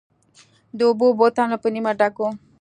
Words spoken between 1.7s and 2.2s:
نیمه ډک